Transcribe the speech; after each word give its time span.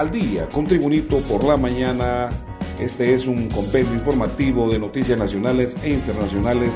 al 0.00 0.10
día 0.10 0.48
con 0.48 0.64
Tribunito 0.64 1.18
por 1.28 1.44
la 1.44 1.58
mañana. 1.58 2.30
Este 2.78 3.12
es 3.12 3.26
un 3.26 3.50
compendio 3.50 3.92
informativo 3.92 4.70
de 4.70 4.78
noticias 4.78 5.18
nacionales 5.18 5.76
e 5.82 5.90
internacionales 5.90 6.72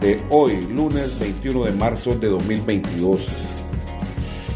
de 0.00 0.22
hoy, 0.30 0.62
lunes 0.68 1.18
21 1.18 1.64
de 1.64 1.72
marzo 1.72 2.14
de 2.14 2.28
2022. 2.28 3.26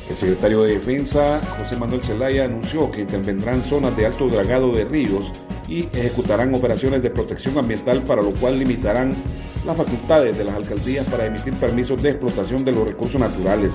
El 0.09 0.17
secretario 0.17 0.63
de 0.63 0.75
Defensa, 0.75 1.41
José 1.59 1.77
Manuel 1.79 2.01
Zelaya, 2.01 2.45
anunció 2.45 2.93
que 2.93 3.01
intervendrán 3.01 3.61
zonas 3.63 3.97
de 3.97 4.07
alto 4.07 4.29
dragado 4.29 4.71
de 4.71 4.85
ríos 4.85 5.33
y 5.67 5.87
ejecutarán 5.87 6.55
operaciones 6.55 7.03
de 7.03 7.11
protección 7.11 7.59
ambiental 7.59 8.03
para 8.03 8.23
lo 8.23 8.31
cual 8.31 8.57
limitarán 8.57 9.17
las 9.65 9.77
facultades 9.77 10.39
de 10.39 10.45
las 10.45 10.55
alcaldías 10.55 11.07
para 11.07 11.27
emitir 11.27 11.55
permisos 11.55 12.01
de 12.01 12.11
explotación 12.11 12.65
de 12.65 12.71
los 12.71 12.87
recursos 12.87 13.21
naturales. 13.21 13.73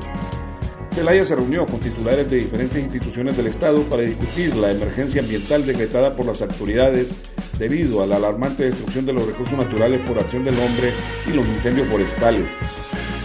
Celaya 0.93 1.25
se 1.25 1.35
reunió 1.35 1.65
con 1.65 1.79
titulares 1.79 2.29
de 2.29 2.37
diferentes 2.37 2.77
instituciones 2.77 3.37
del 3.37 3.47
Estado 3.47 3.81
para 3.83 4.03
discutir 4.03 4.55
la 4.55 4.71
emergencia 4.71 5.21
ambiental 5.21 5.65
decretada 5.65 6.15
por 6.15 6.25
las 6.25 6.41
autoridades 6.41 7.13
debido 7.57 8.03
a 8.03 8.07
la 8.07 8.17
alarmante 8.17 8.63
destrucción 8.63 9.05
de 9.05 9.13
los 9.13 9.25
recursos 9.25 9.57
naturales 9.57 10.01
por 10.01 10.19
acción 10.19 10.43
del 10.43 10.59
hombre 10.59 10.91
y 11.27 11.33
los 11.33 11.47
incendios 11.47 11.87
forestales. 11.87 12.49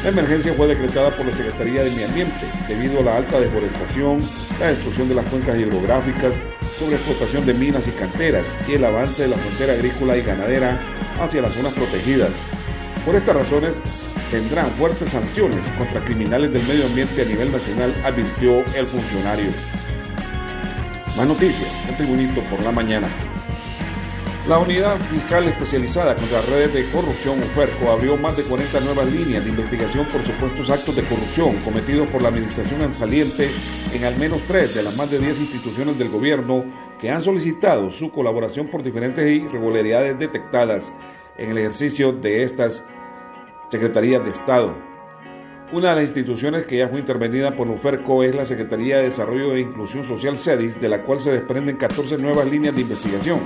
La 0.05 0.11
emergencia 0.11 0.55
fue 0.55 0.69
decretada 0.69 1.11
por 1.16 1.27
la 1.27 1.37
Secretaría 1.37 1.83
de 1.83 1.91
Medio 1.91 2.06
Ambiente 2.06 2.47
debido 2.69 3.01
a 3.01 3.02
la 3.02 3.16
alta 3.16 3.41
deforestación, 3.41 4.20
la 4.61 4.69
destrucción 4.69 5.09
de 5.09 5.17
las 5.17 5.27
cuencas 5.27 5.59
hidrográficas, 5.59 6.34
sobreexplotación 6.78 7.47
de 7.47 7.55
minas 7.55 7.89
y 7.89 7.91
canteras 7.91 8.47
y 8.69 8.75
el 8.75 8.84
avance 8.84 9.23
de 9.23 9.28
la 9.28 9.37
frontera 9.37 9.73
agrícola 9.73 10.17
y 10.17 10.23
ganadera 10.23 10.80
hacia 11.20 11.42
las 11.42 11.53
zonas 11.53 11.75
protegidas. 11.75 12.30
Por 13.06 13.15
estas 13.15 13.37
razones, 13.37 13.77
tendrán 14.33 14.69
fuertes 14.73 15.10
sanciones 15.10 15.64
contra 15.78 16.02
criminales 16.02 16.52
del 16.52 16.66
medio 16.66 16.87
ambiente 16.87 17.22
a 17.22 17.25
nivel 17.25 17.53
nacional, 17.53 17.94
advirtió 18.05 18.58
el 18.75 18.84
funcionario. 18.84 19.47
Más 21.17 21.28
noticias, 21.28 21.72
un 21.89 21.95
tribunito 21.95 22.41
por 22.50 22.61
la 22.64 22.72
mañana. 22.72 23.06
La 24.48 24.58
Unidad 24.58 24.97
Fiscal 25.11 25.47
Especializada 25.47 26.17
contra 26.17 26.41
Redes 26.42 26.75
de 26.75 26.91
Corrupción, 26.91 27.39
UFERCO, 27.39 27.92
abrió 27.92 28.17
más 28.17 28.36
de 28.36 28.42
40 28.42 28.80
nuevas 28.80 29.06
líneas 29.06 29.45
de 29.45 29.50
investigación 29.50 30.06
por 30.06 30.25
supuestos 30.25 30.69
actos 30.69 30.97
de 30.97 31.05
corrupción 31.05 31.56
cometidos 31.64 32.08
por 32.08 32.23
la 32.23 32.28
Administración 32.28 32.92
saliente 32.92 33.48
en 33.95 34.05
al 34.05 34.17
menos 34.17 34.41
tres 34.48 34.75
de 34.75 34.83
las 34.83 34.97
más 34.97 35.12
de 35.12 35.20
10 35.20 35.39
instituciones 35.39 35.97
del 35.97 36.11
gobierno 36.11 36.64
que 37.00 37.11
han 37.11 37.23
solicitado 37.23 37.92
su 37.92 38.11
colaboración 38.11 38.67
por 38.67 38.83
diferentes 38.83 39.28
irregularidades 39.28 40.19
detectadas 40.19 40.91
en 41.39 41.50
el 41.50 41.58
ejercicio 41.58 42.12
de 42.12 42.42
estas 42.42 42.84
Secretarías 43.69 44.25
de 44.25 44.31
Estado. 44.31 44.75
Una 45.72 45.91
de 45.91 45.95
las 45.97 46.05
instituciones 46.05 46.67
que 46.67 46.78
ya 46.78 46.89
fue 46.89 47.00
intervenida 47.00 47.56
por 47.56 47.69
UFERCO 47.69 48.23
es 48.23 48.34
la 48.34 48.47
Secretaría 48.47 48.98
de 48.98 49.05
Desarrollo 49.05 49.55
e 49.55 49.61
Inclusión 49.61 50.06
Social 50.06 50.39
CEDIS, 50.39 50.81
de 50.81 50.89
la 50.89 51.03
cual 51.03 51.20
se 51.20 51.33
desprenden 51.33 51.77
14 51.77 52.19
nuevas 52.19 52.48
líneas 52.48 52.77
de 52.77 52.83
investigación. 52.83 53.41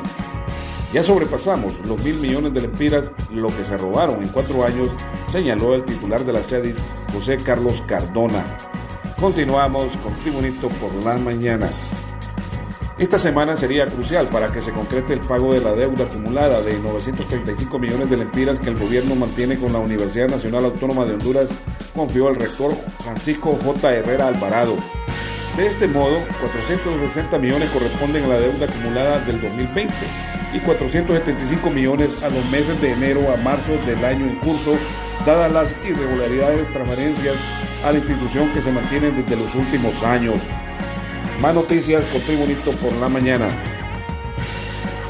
Ya 0.93 1.03
sobrepasamos 1.03 1.73
los 1.87 2.03
mil 2.05 2.17
millones 2.17 2.53
de 2.53 2.61
lempiras, 2.61 3.13
lo 3.33 3.49
que 3.49 3.65
se 3.65 3.79
robaron 3.79 4.23
en 4.23 4.29
cuatro 4.29 4.65
años, 4.65 4.91
señaló 5.29 5.75
el 5.75 5.85
titular 5.85 6.25
de 6.25 6.35
la 6.35 6.45
CEDIS, 6.45 6.77
José 7.15 7.39
Carlos 7.39 7.83
Cardona. 7.87 8.45
Continuamos 9.19 9.97
con 9.99 10.13
Tribunito 10.19 10.69
por 10.69 10.93
la 11.05 11.17
mañana. 11.17 11.71
Esta 13.01 13.19
semana 13.19 13.57
sería 13.57 13.87
crucial 13.87 14.27
para 14.27 14.53
que 14.53 14.61
se 14.61 14.73
concrete 14.73 15.15
el 15.15 15.21
pago 15.21 15.55
de 15.55 15.63
la 15.63 15.73
deuda 15.73 16.05
acumulada 16.05 16.61
de 16.61 16.79
935 16.81 17.79
millones 17.79 18.11
de 18.11 18.19
lempiras 18.19 18.59
que 18.59 18.69
el 18.69 18.79
gobierno 18.79 19.15
mantiene 19.15 19.57
con 19.57 19.73
la 19.73 19.79
Universidad 19.79 20.29
Nacional 20.29 20.67
Autónoma 20.67 21.07
de 21.07 21.15
Honduras, 21.15 21.49
confió 21.97 22.29
el 22.29 22.37
rector 22.37 22.75
Francisco 23.03 23.59
J. 23.65 23.95
Herrera 23.95 24.27
Alvarado. 24.27 24.77
De 25.57 25.67
este 25.67 25.89
modo, 25.89 26.19
460 26.41 27.39
millones 27.39 27.71
corresponden 27.71 28.25
a 28.25 28.29
la 28.29 28.39
deuda 28.39 28.67
acumulada 28.67 29.19
del 29.21 29.41
2020 29.41 29.95
y 30.53 30.59
475 30.59 31.71
millones 31.71 32.23
a 32.23 32.29
los 32.29 32.45
meses 32.51 32.79
de 32.83 32.93
enero 32.93 33.33
a 33.33 33.39
marzo 33.39 33.79
del 33.87 34.05
año 34.05 34.27
en 34.27 34.37
curso, 34.41 34.77
dadas 35.25 35.51
las 35.51 35.75
irregularidades 35.89 36.71
transferencias 36.71 37.37
a 37.83 37.93
la 37.93 37.99
institución 37.99 38.53
que 38.53 38.61
se 38.61 38.71
mantienen 38.71 39.17
desde 39.17 39.43
los 39.43 39.55
últimos 39.55 40.03
años. 40.03 40.37
Más 41.41 41.55
noticias 41.55 42.05
con 42.13 42.21
Tribunito 42.21 42.71
por 42.73 42.95
la 42.99 43.09
mañana. 43.09 43.49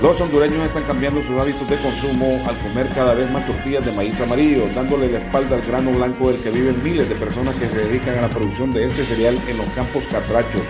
Los 0.00 0.20
hondureños 0.20 0.64
están 0.64 0.84
cambiando 0.84 1.20
sus 1.22 1.40
hábitos 1.40 1.68
de 1.68 1.76
consumo 1.78 2.40
al 2.46 2.56
comer 2.58 2.88
cada 2.94 3.14
vez 3.14 3.28
más 3.32 3.44
tortillas 3.48 3.84
de 3.84 3.90
maíz 3.92 4.20
amarillo, 4.20 4.68
dándole 4.72 5.10
la 5.10 5.18
espalda 5.18 5.56
al 5.56 5.62
grano 5.62 5.90
blanco 5.90 6.30
del 6.30 6.40
que 6.40 6.50
viven 6.50 6.80
miles 6.84 7.08
de 7.08 7.16
personas 7.16 7.56
que 7.56 7.66
se 7.66 7.84
dedican 7.84 8.16
a 8.16 8.22
la 8.22 8.30
producción 8.30 8.70
de 8.72 8.86
este 8.86 9.02
cereal 9.02 9.36
en 9.48 9.58
los 9.58 9.66
campos 9.70 10.04
catrachos. 10.06 10.62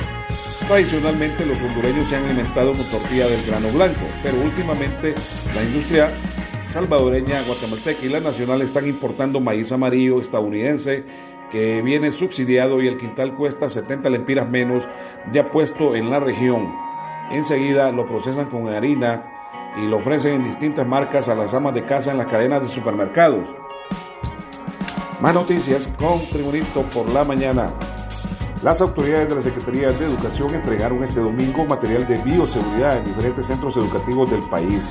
Tradicionalmente 0.67 1.45
los 1.45 1.61
hondureños 1.61 2.09
se 2.09 2.17
han 2.17 2.25
alimentado 2.25 2.73
con 2.73 2.85
tortilla 2.87 3.27
del 3.27 3.45
grano 3.45 3.69
blanco, 3.69 4.01
pero 4.23 4.41
últimamente 4.41 5.15
la 5.55 5.63
industria 5.63 6.09
salvadoreña, 6.73 7.43
guatemalteca 7.43 8.07
y 8.07 8.09
la 8.09 8.21
nacional 8.21 8.63
están 8.63 8.87
importando 8.87 9.41
maíz 9.41 9.71
amarillo 9.73 10.23
estadounidense 10.23 11.05
que 11.51 11.83
viene 11.83 12.13
subsidiado 12.13 12.81
y 12.83 12.89
el 12.89 12.99
quintal 12.99 13.35
cuesta 13.35 13.71
70 13.71 14.09
lempiras 14.11 14.49
menos 14.49 14.87
ya 15.33 15.51
puesto 15.51 15.95
en 15.95 16.11
la 16.11 16.21
región. 16.21 16.73
Enseguida 17.31 17.93
lo 17.93 18.07
procesan 18.07 18.47
con 18.47 18.69
harina 18.69 19.25
y 19.77 19.87
lo 19.87 19.99
ofrecen 19.99 20.35
en 20.35 20.45
distintas 20.45 20.87
marcas 20.87 21.29
a 21.29 21.35
las 21.35 21.55
amas 21.55 21.75
de 21.75 21.85
casa 21.85 22.11
en 22.11 22.19
las 22.19 22.27
cadenas 22.27 22.63
de 22.63 22.69
supermercados. 22.69 23.49
Más 25.21 25.35
noticias 25.35 25.87
con 25.99 26.21
Tribunito 26.31 26.83
por 26.83 27.09
la 27.11 27.25
mañana. 27.25 27.73
Las 28.63 28.81
autoridades 28.81 29.29
de 29.29 29.35
la 29.35 29.43
Secretaría 29.43 29.91
de 29.91 30.05
Educación 30.05 30.55
entregaron 30.55 31.03
este 31.03 31.21
domingo 31.21 31.65
material 31.65 32.07
de 32.07 32.19
bioseguridad 32.19 32.99
en 32.99 33.07
diferentes 33.07 33.47
centros 33.47 33.77
educativos 33.77 34.31
del 34.31 34.43
país. 34.51 34.87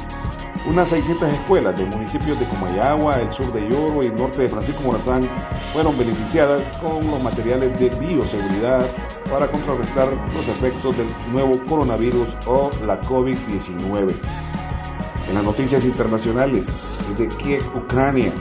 Unas 0.68 0.90
600 0.90 1.30
escuelas 1.34 1.78
de 1.78 1.86
municipios 1.86 2.40
de 2.40 2.46
Comayagua, 2.46 3.20
el 3.20 3.31
sur 3.31 3.52
de 3.53 3.68
Lloro 3.70 4.03
y 4.03 4.08
el 4.08 4.16
norte 4.16 4.42
de 4.42 4.50
Francisco 4.50 4.84
Morazán 4.84 5.28
fueron 5.74 5.97
beneficiadas 5.97 6.70
con 6.78 7.09
los 7.09 7.24
materiales 7.24 7.80
de 7.80 7.90
bioseguridad 7.90 8.86
para 9.31 9.47
contrarrestar 9.47 10.09
los 10.34 10.47
efectos 10.47 10.97
del 10.97 11.08
nuevo 11.31 11.59
coronavirus 11.66 12.28
o 12.46 12.70
la 12.86 13.00
COVID-19. 13.02 14.14
En 15.30 15.36
las 15.36 15.44
noticias 15.44 15.86
internacionales, 15.86 16.68
de 17.18 17.28
Kiev, 17.28 17.64
Ucrania, 17.76 18.31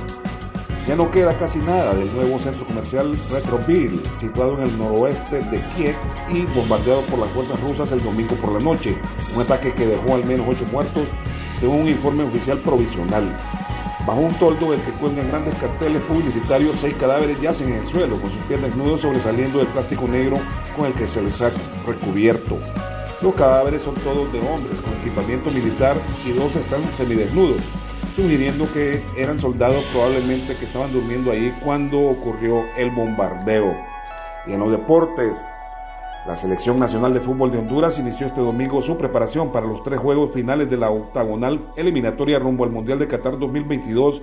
ya 0.86 0.96
no 0.96 1.10
queda 1.10 1.36
casi 1.36 1.58
nada 1.58 1.94
del 1.94 2.12
nuevo 2.14 2.38
centro 2.38 2.66
comercial 2.66 3.14
Retroville, 3.30 4.00
situado 4.18 4.58
en 4.58 4.64
el 4.68 4.78
noroeste 4.78 5.42
de 5.42 5.60
Kiev 5.76 5.94
y 6.30 6.42
bombardeado 6.54 7.02
por 7.02 7.18
las 7.18 7.28
fuerzas 7.30 7.60
rusas 7.60 7.92
el 7.92 8.02
domingo 8.02 8.34
por 8.36 8.52
la 8.52 8.60
noche. 8.60 8.98
Un 9.34 9.42
ataque 9.42 9.72
que 9.74 9.86
dejó 9.86 10.14
al 10.14 10.24
menos 10.24 10.46
ocho 10.48 10.64
muertos 10.72 11.04
según 11.58 11.82
un 11.82 11.88
informe 11.88 12.22
oficial 12.22 12.58
provisional. 12.58 13.36
Bajo 14.06 14.20
un 14.20 14.34
toldo 14.34 14.70
del 14.70 14.80
que 14.80 14.92
cuelgan 14.92 15.28
grandes 15.28 15.54
carteles 15.56 16.02
publicitarios, 16.04 16.76
seis 16.80 16.94
cadáveres 16.94 17.40
yacen 17.40 17.68
en 17.68 17.80
el 17.80 17.86
suelo, 17.86 18.18
con 18.20 18.30
sus 18.30 18.40
pies 18.44 18.62
desnudos 18.62 19.02
sobresaliendo 19.02 19.58
del 19.58 19.68
plástico 19.68 20.08
negro 20.08 20.38
con 20.76 20.86
el 20.86 20.94
que 20.94 21.06
se 21.06 21.20
les 21.20 21.42
ha 21.42 21.50
recubierto. 21.86 22.58
Los 23.20 23.34
cadáveres 23.34 23.82
son 23.82 23.94
todos 23.96 24.32
de 24.32 24.38
hombres 24.40 24.80
con 24.80 24.94
equipamiento 25.00 25.50
militar 25.50 25.96
y 26.24 26.32
dos 26.32 26.56
están 26.56 26.86
semidesnudos, 26.92 27.60
sugiriendo 28.14 28.72
que 28.72 29.04
eran 29.16 29.38
soldados 29.38 29.84
probablemente 29.92 30.56
que 30.56 30.64
estaban 30.64 30.92
durmiendo 30.92 31.30
ahí 31.30 31.54
cuando 31.62 31.98
ocurrió 31.98 32.64
el 32.78 32.90
bombardeo. 32.90 33.76
Y 34.46 34.52
en 34.52 34.60
los 34.60 34.70
deportes, 34.70 35.36
la 36.28 36.36
Selección 36.36 36.78
Nacional 36.78 37.14
de 37.14 37.20
Fútbol 37.20 37.50
de 37.50 37.56
Honduras 37.56 37.98
inició 37.98 38.26
este 38.26 38.42
domingo 38.42 38.82
su 38.82 38.98
preparación 38.98 39.50
para 39.50 39.66
los 39.66 39.82
tres 39.82 39.98
juegos 39.98 40.30
finales 40.30 40.68
de 40.68 40.76
la 40.76 40.90
octagonal 40.90 41.72
eliminatoria 41.74 42.38
rumbo 42.38 42.64
al 42.64 42.70
Mundial 42.70 42.98
de 42.98 43.08
Qatar 43.08 43.38
2022 43.38 44.20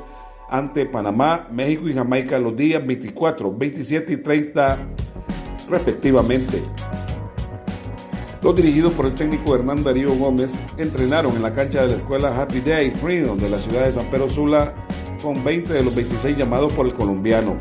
ante 0.47 0.85
Panamá, 0.85 1.47
México 1.51 1.89
y 1.89 1.95
Jamaica 1.95 2.37
los 2.37 2.55
días 2.55 2.85
24, 2.85 3.51
27 3.51 4.13
y 4.13 4.17
30 4.17 4.77
respectivamente. 5.67 6.61
Los 8.43 8.55
dirigidos 8.55 8.93
por 8.93 9.07
el 9.07 9.15
técnico 9.15 9.55
Hernán 9.55 9.83
Darío 9.83 10.13
Gómez 10.13 10.53
entrenaron 10.77 11.35
en 11.35 11.41
la 11.41 11.55
cancha 11.55 11.81
de 11.81 11.87
la 11.87 11.95
escuela 11.95 12.39
Happy 12.39 12.59
Day 12.59 12.91
Freedom 12.91 13.35
de 13.39 13.49
la 13.49 13.57
ciudad 13.57 13.83
de 13.83 13.93
San 13.93 14.05
Pedro 14.11 14.29
Sula 14.29 14.75
con 15.23 15.43
20 15.43 15.73
de 15.73 15.83
los 15.83 15.95
26 15.95 16.37
llamados 16.37 16.71
por 16.73 16.85
el 16.85 16.93
colombiano. 16.93 17.57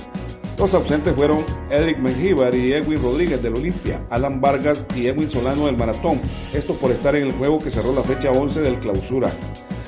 Los 0.58 0.72
ausentes 0.72 1.14
fueron 1.16 1.44
Edric 1.68 1.98
Mengíbar 1.98 2.54
y 2.54 2.72
Edwin 2.72 3.02
Rodríguez 3.02 3.42
del 3.42 3.54
Olimpia, 3.54 4.00
Alan 4.08 4.40
Vargas 4.40 4.86
y 4.94 5.08
Edwin 5.08 5.28
Solano 5.28 5.66
del 5.66 5.76
Maratón, 5.76 6.20
esto 6.52 6.74
por 6.74 6.92
estar 6.92 7.16
en 7.16 7.26
el 7.26 7.32
juego 7.32 7.58
que 7.58 7.72
cerró 7.72 7.92
la 7.92 8.02
fecha 8.02 8.30
11 8.30 8.60
del 8.60 8.78
clausura. 8.78 9.32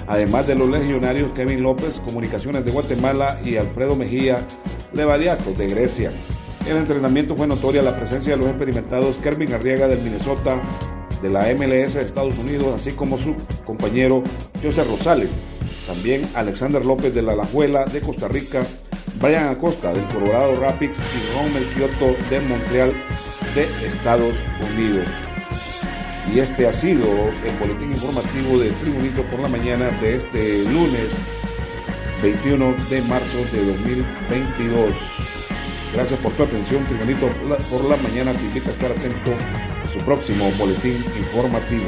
Además 0.08 0.46
de 0.48 0.56
los 0.56 0.68
legionarios 0.68 1.32
Kevin 1.32 1.62
López, 1.62 2.00
Comunicaciones 2.00 2.64
de 2.64 2.72
Guatemala 2.72 3.38
y 3.44 3.56
Alfredo 3.56 3.94
Mejía, 3.94 4.44
Levadiaco 4.92 5.52
de 5.52 5.68
Grecia. 5.68 6.12
El 6.68 6.76
entrenamiento 6.76 7.36
fue 7.36 7.46
notoria 7.46 7.80
la 7.80 7.96
presencia 7.96 8.32
de 8.32 8.38
los 8.38 8.48
experimentados 8.48 9.16
Kervin 9.18 9.52
Arriaga 9.52 9.86
del 9.86 10.02
Minnesota, 10.02 10.60
de 11.22 11.30
la 11.30 11.42
MLS 11.54 11.94
de 11.94 12.02
Estados 12.02 12.36
Unidos, 12.38 12.74
así 12.74 12.90
como 12.90 13.18
su 13.18 13.36
compañero 13.64 14.24
José 14.62 14.82
Rosales. 14.82 15.40
También 15.86 16.28
Alexander 16.34 16.84
López 16.84 17.14
de 17.14 17.22
la 17.22 17.32
Alajuela 17.32 17.84
de 17.84 18.00
Costa 18.00 18.26
Rica, 18.26 18.66
Brian 19.20 19.48
Acosta 19.48 19.92
del 19.92 20.06
Colorado 20.08 20.54
Rapids 20.56 20.98
y 20.98 21.34
Ron 21.34 21.52
Kyoto 21.74 22.16
de 22.30 22.40
Montreal 22.40 22.92
de 23.54 23.86
Estados 23.86 24.36
Unidos. 24.72 25.06
Y 26.32 26.40
este 26.40 26.66
ha 26.66 26.72
sido 26.72 27.06
el 27.44 27.56
boletín 27.60 27.92
informativo 27.92 28.58
de 28.58 28.70
Tribunito 28.72 29.22
por 29.24 29.40
la 29.40 29.48
mañana 29.48 29.90
de 30.00 30.16
este 30.16 30.64
lunes 30.64 31.08
21 32.22 32.74
de 32.90 33.02
marzo 33.02 33.38
de 33.52 33.64
2022. 33.64 34.94
Gracias 35.94 36.18
por 36.20 36.32
tu 36.32 36.42
atención, 36.42 36.84
Tribunito 36.84 37.28
por 37.70 37.84
la 37.84 37.96
mañana 37.96 38.32
te 38.32 38.42
invita 38.42 38.70
a 38.70 38.72
estar 38.72 38.90
atento 38.90 39.32
a 39.84 39.88
su 39.88 39.98
próximo 40.00 40.50
boletín 40.58 41.02
informativo. 41.16 41.86